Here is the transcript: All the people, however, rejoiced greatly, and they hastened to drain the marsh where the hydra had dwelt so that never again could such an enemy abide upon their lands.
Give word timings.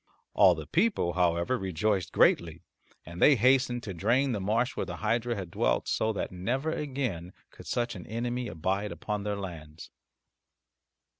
All 0.33 0.55
the 0.55 0.65
people, 0.65 1.13
however, 1.13 1.59
rejoiced 1.59 2.11
greatly, 2.11 2.63
and 3.05 3.21
they 3.21 3.35
hastened 3.35 3.83
to 3.83 3.93
drain 3.93 4.31
the 4.31 4.41
marsh 4.41 4.75
where 4.75 4.87
the 4.87 4.95
hydra 4.95 5.35
had 5.35 5.51
dwelt 5.51 5.87
so 5.87 6.11
that 6.13 6.31
never 6.31 6.71
again 6.71 7.33
could 7.51 7.67
such 7.67 7.93
an 7.93 8.07
enemy 8.07 8.47
abide 8.47 8.91
upon 8.91 9.21
their 9.21 9.35
lands. 9.37 9.91